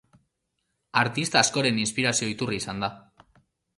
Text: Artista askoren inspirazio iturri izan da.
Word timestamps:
Artista 1.01 1.39
askoren 1.41 1.77
inspirazio 1.85 2.31
iturri 2.33 2.61
izan 2.63 2.85
da. 2.87 2.91